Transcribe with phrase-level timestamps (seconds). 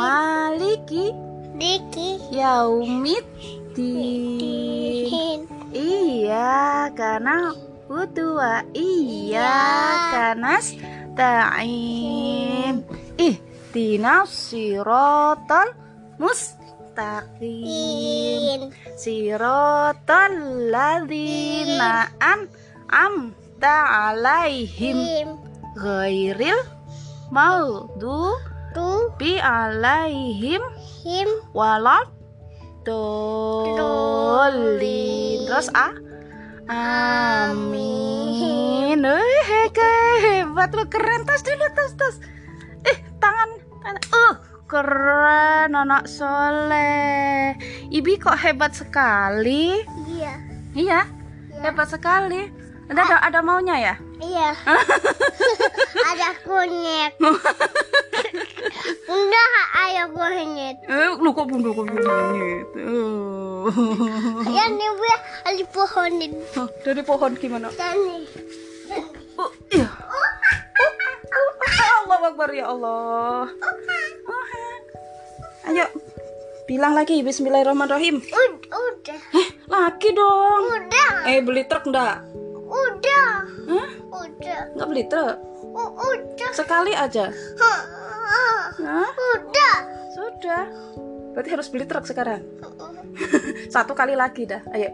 [0.00, 1.12] Maliki
[1.60, 3.20] Diki Yaumiddin.
[5.68, 7.52] Iya, karena
[7.84, 8.40] butuh
[8.72, 9.52] iya
[10.16, 10.64] karena
[11.12, 12.80] ta'in
[13.20, 13.36] ih
[13.68, 15.76] tinas sirotol
[16.94, 20.34] mustaqim sirotol
[20.70, 22.46] ladzina an
[22.86, 25.34] amta alaihim
[25.74, 26.62] ghairil
[27.34, 29.38] maghdubi Tu.
[29.38, 30.62] alaihim
[31.02, 31.30] Him.
[31.54, 32.06] walad
[32.86, 34.26] dolin.
[35.46, 35.94] terus ah
[37.50, 37.94] amin.
[38.98, 39.46] Eh
[40.22, 40.70] hebat.
[40.74, 41.22] Lo keren.
[41.22, 42.18] Tas dulu tas tas.
[42.82, 43.63] Eh tangan
[44.74, 47.54] keren anak soleh.
[47.94, 49.86] Ibi kok hebat sekali?
[50.10, 50.34] Iya.
[50.74, 51.00] Iya?
[51.62, 52.50] Hebat sekali.
[52.90, 53.94] Ada ada, ada maunya ya?
[54.18, 54.50] Iya.
[56.14, 57.14] Ada kunyit.
[59.06, 60.76] Enggak ada kunyit.
[60.84, 62.14] Eh lu kok bunda kok bunda
[62.84, 63.70] oh.
[64.50, 65.14] Ya nih gue
[65.48, 67.72] ada pohonin Oh, dari pohon gimana?
[67.72, 68.28] Tani
[69.34, 69.88] Oh, iya.
[69.88, 70.30] Oh,
[70.84, 71.50] oh,
[72.04, 73.48] Allah Akbar ya Allah.
[75.64, 75.86] Ayo,
[76.64, 78.20] bilang lagi Bismillahirrahmanirrahim.
[78.20, 80.62] Ud- Udah Eh, lagi dong.
[80.66, 82.20] Udah Eh, beli truk enggak?
[82.64, 83.28] Udah
[83.64, 83.88] Hah?
[84.10, 85.36] Udah Enggak beli truk?
[85.64, 87.32] U- Udah Sekali aja.
[87.32, 87.80] Hah?
[88.78, 89.10] Hah?
[89.32, 89.76] Udah
[90.12, 90.64] Sudah.
[91.32, 92.44] Berarti harus beli truk sekarang.
[93.74, 94.60] Satu kali lagi dah.
[94.70, 94.92] Ayo.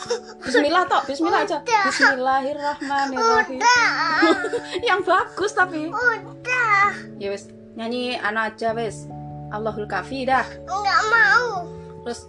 [0.44, 1.60] Bismillah toh, bismillah aja.
[1.60, 1.84] Udah.
[1.86, 3.58] Bismillahirrahmanirrahim.
[3.58, 3.88] Udah
[4.88, 5.88] Yang bagus tapi.
[5.88, 9.04] Udah Ya wes, nyanyi anak aja wes.
[9.50, 10.46] Allahul kafi dah.
[10.66, 11.66] Enggak mau
[12.06, 12.20] Terus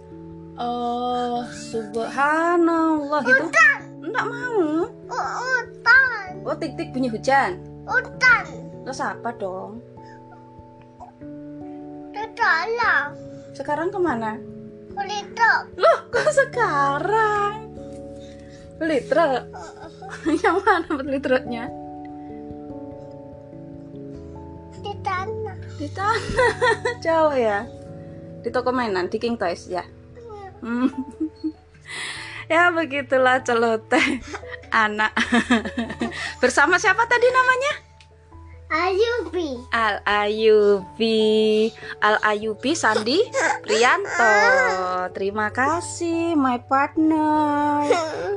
[0.58, 3.44] oh subhanallah gitu.
[3.48, 4.58] Udah Enggak mau.
[4.90, 7.62] U- Udan Oh tik-tik bunyi hujan.
[7.86, 8.46] Udan
[8.82, 9.78] Terus apa dong?
[12.12, 12.66] Tidak
[13.54, 14.36] Sekarang ke mana?
[14.92, 17.72] Kulitok Loh, kok sekarang?
[18.82, 19.46] Beli truk.
[20.42, 21.70] Yang mana beli truknya?
[24.82, 25.41] Di tanah
[25.82, 26.22] Di tanah.
[27.04, 27.66] Jauh ya.
[28.46, 29.82] Di toko mainan di King Toys ya.
[30.62, 30.86] Hmm.
[32.52, 34.22] ya begitulah celoteh
[34.86, 35.10] anak.
[36.38, 37.90] Bersama siapa tadi namanya?
[38.72, 41.68] Ayubi Al Ayubi
[42.00, 43.20] Al Ayubi Sandi
[43.60, 44.32] Prianto
[45.12, 47.84] Terima kasih my partner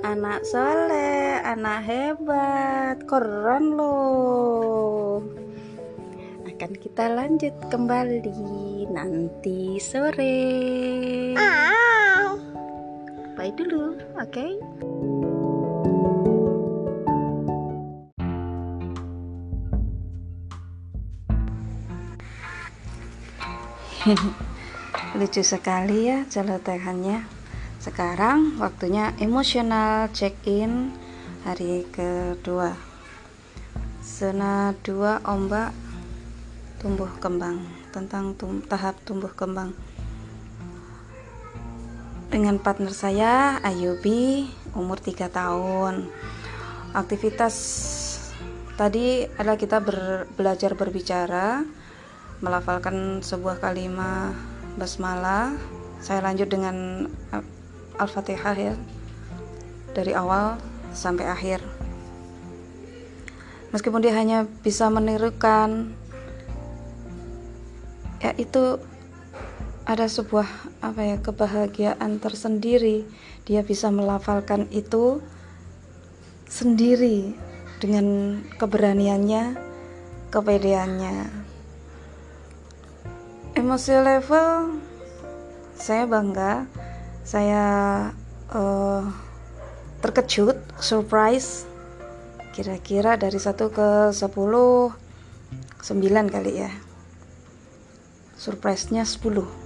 [0.04, 5.45] Anak soleh Anak hebat Keren loh
[6.56, 8.24] Akan kita lanjut kembali
[8.88, 10.40] Nanti sore.
[13.36, 14.56] Bye dulu Oke
[25.20, 27.28] Lucu sekali ya celotehannya.
[27.84, 30.96] Sekarang waktunya emosional check-in
[31.44, 32.80] hari kedua.
[34.00, 35.85] Zona 2 ombak
[36.86, 39.74] tumbuh kembang tentang tum- tahap tumbuh kembang.
[42.30, 44.46] Dengan partner saya Ayubi
[44.78, 46.06] umur 3 tahun.
[46.94, 47.56] Aktivitas
[48.78, 51.66] tadi adalah kita ber, belajar berbicara
[52.46, 54.38] melafalkan sebuah kalimat
[54.78, 55.56] basmalah
[56.04, 57.08] saya lanjut dengan
[57.96, 58.76] al-fatihah ya
[59.96, 60.60] dari awal
[60.92, 61.64] sampai akhir
[63.72, 65.96] meskipun dia hanya bisa menirukan
[68.26, 68.82] ya itu
[69.86, 70.50] ada sebuah
[70.82, 73.06] apa ya kebahagiaan tersendiri.
[73.46, 75.22] Dia bisa melafalkan itu
[76.50, 77.38] sendiri
[77.78, 79.54] dengan keberaniannya
[80.34, 81.30] kepedeannya.
[83.54, 84.82] Emosi level
[85.78, 86.66] saya bangga.
[87.26, 87.66] Saya
[88.54, 89.06] uh,
[90.02, 91.70] terkejut surprise.
[92.58, 94.34] Kira-kira dari 1 ke 10
[95.86, 96.72] 9 kali ya
[98.36, 99.66] surprise-nya 10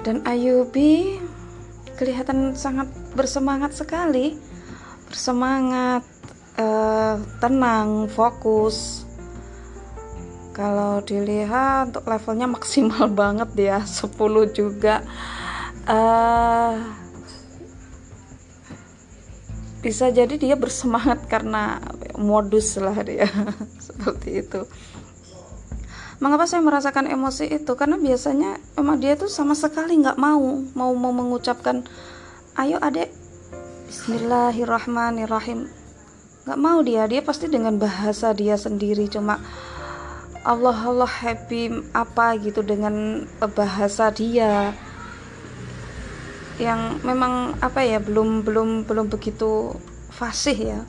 [0.00, 1.20] dan Ayubi
[2.00, 4.32] kelihatan sangat bersemangat sekali.
[5.12, 6.04] Bersemangat
[6.56, 9.04] uh, tenang fokus.
[10.56, 14.08] Kalau dilihat untuk levelnya maksimal banget ya 10
[14.56, 15.04] juga.
[15.84, 16.80] Uh,
[19.80, 21.80] bisa jadi dia bersemangat karena
[22.20, 23.24] modus lah dia
[23.88, 24.60] seperti itu
[26.20, 27.72] mengapa saya merasakan emosi itu?
[27.74, 31.82] Karena biasanya emang dia tuh sama sekali nggak mau mau mau mengucapkan
[32.60, 33.08] ayo adek.
[33.88, 35.66] Bismillahirrahmanirrahim.
[36.44, 39.08] Nggak mau dia dia pasti dengan bahasa dia sendiri.
[39.08, 39.40] Cuma
[40.44, 42.36] Allah Allah happy apa?
[42.36, 43.24] gitu dengan
[43.56, 44.76] bahasa dia.
[46.60, 49.72] Yang memang apa ya belum belum belum begitu
[50.12, 50.80] fasih ya.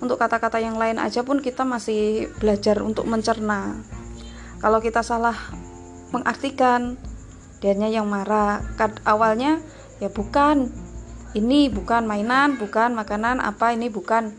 [0.00, 3.84] Untuk kata-kata yang lain aja pun kita masih belajar untuk mencerna
[4.60, 5.34] kalau kita salah
[6.12, 7.00] mengartikan
[7.64, 8.60] dianya yang marah.
[8.76, 9.60] Kan awalnya
[9.98, 10.68] ya bukan.
[11.30, 14.34] Ini bukan mainan bukan makanan apa ini bukan.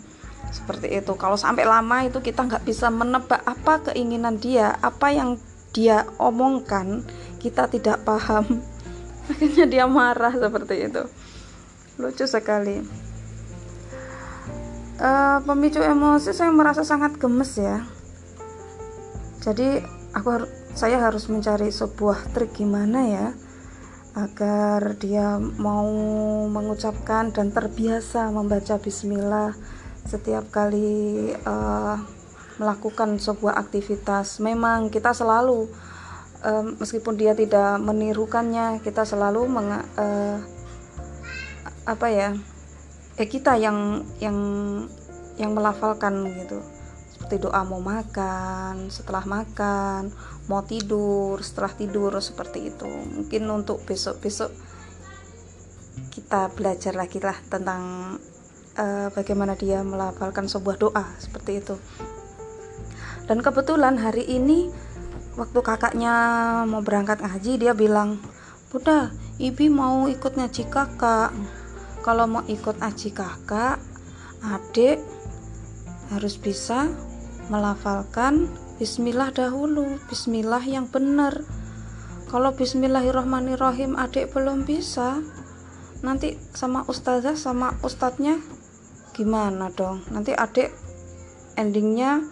[0.51, 1.15] Seperti itu.
[1.15, 5.39] Kalau sampai lama itu kita nggak bisa menebak apa keinginan dia apa yang
[5.71, 7.07] dia omongkan
[7.39, 8.59] kita tidak paham.
[9.31, 11.03] Akhirnya dia marah seperti itu.
[11.97, 12.83] Lucu sekali.
[15.01, 17.81] Uh, pemicu emosi saya merasa sangat gemes ya.
[19.41, 23.27] Jadi aku saya harus mencari sebuah trik gimana ya
[24.11, 25.87] agar dia mau
[26.51, 29.55] mengucapkan dan terbiasa membaca bismillah
[30.03, 31.95] setiap kali uh,
[32.59, 34.43] melakukan sebuah aktivitas.
[34.43, 35.71] Memang kita selalu
[36.43, 40.37] uh, meskipun dia tidak menirukannya kita selalu meng, uh,
[41.87, 42.29] apa ya
[43.15, 44.37] eh kita yang yang
[45.39, 46.61] yang melafalkan gitu
[47.31, 50.11] seperti doa mau makan, setelah makan,
[50.51, 52.83] mau tidur, setelah tidur seperti itu.
[52.91, 54.51] Mungkin untuk besok-besok
[56.11, 57.83] kita belajar lagi lah tentang
[58.75, 61.79] uh, bagaimana dia melafalkan sebuah doa seperti itu.
[63.31, 64.67] Dan kebetulan hari ini
[65.39, 66.11] waktu kakaknya
[66.67, 68.19] mau berangkat ngaji dia bilang,
[68.75, 71.31] "Bunda, Ibi mau ikut ngaji kakak."
[72.03, 73.79] Kalau mau ikut ngaji kakak,
[74.43, 74.99] adik
[76.11, 76.91] harus bisa
[77.51, 78.47] melafalkan
[78.79, 81.43] bismillah dahulu bismillah yang benar.
[82.31, 85.19] Kalau bismillahirrahmanirrahim adik belum bisa
[85.99, 88.39] nanti sama ustazah sama ustadznya
[89.11, 90.07] gimana dong?
[90.15, 90.71] Nanti adik
[91.59, 92.23] endingnya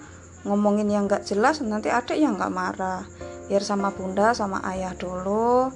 [0.48, 3.04] ngomongin yang gak jelas nanti adik yang gak marah.
[3.52, 5.68] Biar sama bunda sama ayah dulu.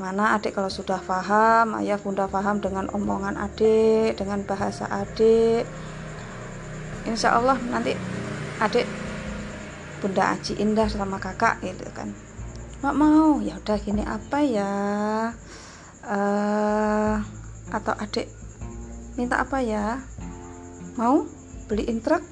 [0.00, 5.68] Mana adik kalau sudah paham ayah bunda paham dengan omongan adik dengan bahasa adik.
[7.04, 8.19] Insya Allah nanti
[8.60, 8.84] adik
[10.04, 12.12] bunda aji indah sama kakak gitu kan.
[12.84, 13.40] Nggak mau.
[13.40, 14.72] Ya udah gini apa ya?
[16.04, 17.20] Uh,
[17.72, 18.28] atau adik
[19.16, 20.00] minta apa ya?
[21.00, 21.24] Mau
[21.68, 22.24] beliin truk?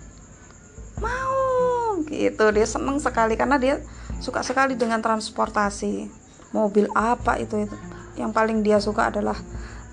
[1.01, 2.45] Mau gitu.
[2.53, 3.81] Dia seneng sekali karena dia
[4.21, 6.09] suka sekali dengan transportasi.
[6.53, 7.77] Mobil apa itu, itu.
[8.17, 9.37] Yang paling dia suka adalah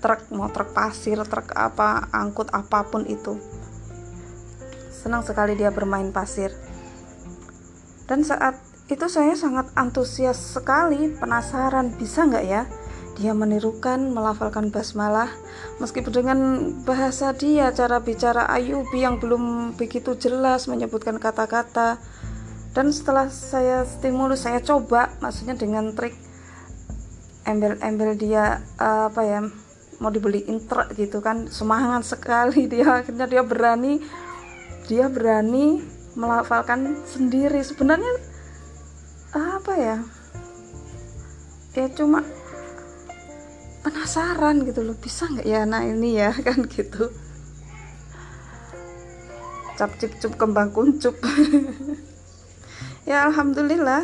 [0.04, 0.28] truk.
[0.32, 3.55] Mau truk pasir truk apa angkut apa pun itu
[5.06, 6.50] senang sekali dia bermain pasir.
[8.10, 8.58] Dan saat
[8.90, 12.66] itu saya sangat antusias sekali penasaran bisa nggak ya
[13.16, 15.30] dia menirukan melafalkan basmalah?
[15.78, 16.38] Meskipun dengan
[16.84, 22.02] bahasa dia cara bicara Ayubi yang belum begitu jelas menyebutkan kata-kata.
[22.76, 26.12] Dan setelah saya stimulus saya coba maksudnya dengan trik
[27.48, 29.40] embel-embel dia apa ya
[29.96, 33.00] mau dibeli truk gitu kan semangat sekali dia.
[33.00, 34.04] Akhirnya dia berani
[34.86, 35.82] dia berani
[36.14, 37.60] melafalkan sendiri.
[37.60, 38.14] Sebenarnya
[39.34, 39.96] apa ya?
[41.76, 42.24] Ya cuma
[43.84, 47.12] penasaran gitu loh bisa nggak ya nah ini ya kan gitu.
[49.76, 51.14] Cap cip cup kembang kuncup.
[53.06, 54.02] Ya alhamdulillah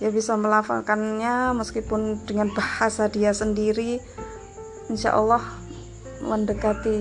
[0.00, 4.00] dia bisa melafalkannya meskipun dengan bahasa dia sendiri.
[4.88, 5.44] Insya Allah
[6.20, 6.96] mendekati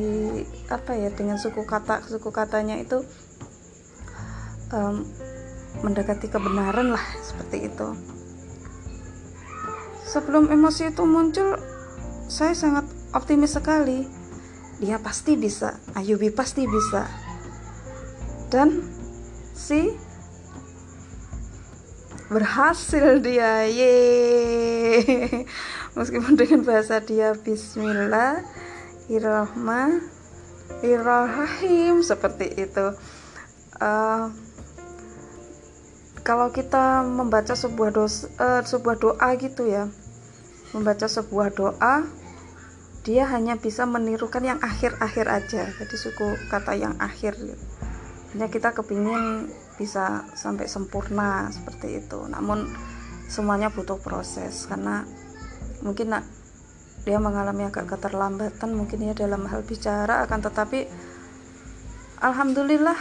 [0.72, 3.04] apa ya dengan suku kata suku katanya itu
[4.72, 5.04] um,
[5.84, 7.88] mendekati kebenaran lah seperti itu.
[10.10, 11.60] Sebelum emosi itu muncul
[12.26, 14.10] saya sangat optimis sekali.
[14.80, 17.06] Dia pasti bisa Ayubi pasti bisa.
[18.50, 18.82] Dan
[19.54, 19.94] si
[22.30, 23.98] berhasil dia ye
[25.98, 27.34] meskipun dengan bahasa dia
[29.10, 32.94] Bismillahirrahmanirrahim seperti itu.
[33.82, 34.30] Uh,
[36.22, 39.90] kalau kita membaca sebuah dos, uh, sebuah doa gitu ya
[40.78, 42.06] membaca sebuah doa
[43.02, 45.74] dia hanya bisa menirukan yang akhir-akhir aja.
[45.74, 47.34] Jadi suku kata yang akhir
[48.38, 49.50] hanya kita kepingin
[49.82, 52.30] bisa sampai sempurna seperti itu.
[52.30, 52.70] Namun
[53.26, 55.02] semuanya butuh proses karena
[55.82, 56.14] mungkin
[57.10, 60.86] dia mengalami agak keterlambatan mungkin ya dalam hal bicara akan tetapi
[62.22, 62.94] alhamdulillah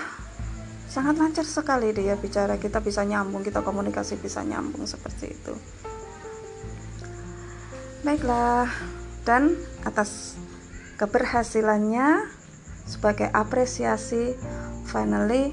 [0.88, 2.56] sangat lancar sekali dia bicara.
[2.56, 5.52] Kita bisa nyambung kita komunikasi bisa nyambung seperti itu.
[8.00, 8.72] Baiklah
[9.28, 10.40] dan atas
[10.96, 12.24] keberhasilannya
[12.88, 14.32] sebagai apresiasi
[14.88, 15.52] finally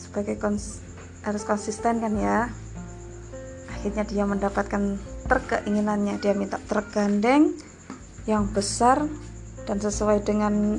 [0.00, 0.80] sebagai kons
[1.20, 2.48] harus konsisten kan ya?
[3.76, 7.56] Akhirnya dia mendapatkan truk keinginannya dia minta truk gandeng
[8.28, 9.08] yang besar
[9.64, 10.76] dan sesuai dengan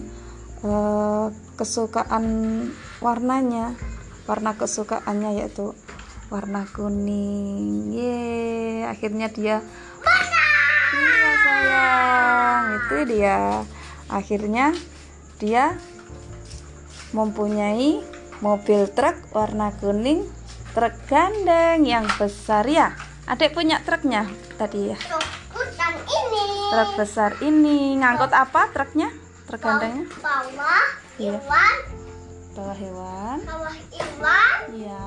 [0.61, 2.25] uh, kesukaan
[3.01, 3.73] warnanya.
[4.29, 5.73] Warna kesukaannya yaitu
[6.29, 7.97] warna kuning.
[7.97, 9.57] Ye akhirnya dia
[10.93, 12.63] iya sayang.
[12.77, 13.39] Itu dia.
[14.05, 14.77] Akhirnya
[15.41, 15.81] dia
[17.09, 18.05] mempunyai
[18.45, 20.29] mobil truk warna kuning
[20.77, 22.69] truk gandeng yang besar.
[22.69, 22.93] Ya
[23.23, 24.97] adik punya truknya tadi ya?
[25.53, 26.43] Bukan ini.
[26.69, 27.95] truk besar ini.
[27.95, 29.09] Ngangkut apa truknya?
[29.47, 31.37] Truk gandengnya Bawah Iya.
[31.37, 31.75] iwan,
[32.51, 33.37] bawa hewan.
[33.45, 35.05] Bawah iwan, iya.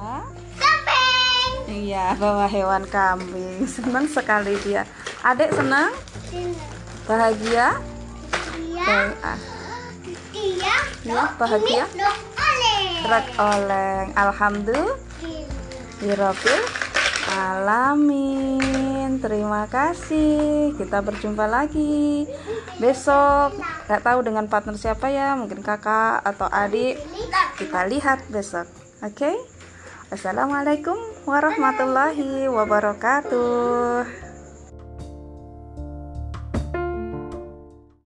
[0.54, 1.52] Kambing.
[1.66, 3.66] iya bawa hewan kambing.
[3.66, 4.86] Senang sekali dia.
[5.20, 5.90] Adik senang
[7.04, 7.74] bahagia?
[8.54, 9.38] Dia, Baik, ah.
[10.30, 11.84] dia, Ya, bahagia.
[13.02, 14.94] Truk oleng alhamdulillah.
[15.96, 16.60] Hirobil
[17.34, 19.18] Alamin.
[19.18, 20.76] Terima kasih.
[20.78, 22.28] Kita berjumpa lagi
[22.76, 23.56] Besok.
[23.88, 25.32] Gak tahu dengan partner siapa ya.
[25.34, 27.00] Mungkin kakak atau adik.
[27.56, 28.68] Kita lihat besok.
[29.00, 29.32] Oke?
[30.06, 30.94] Assalamualaikum
[31.26, 34.25] warahmatullahi wabarakatuh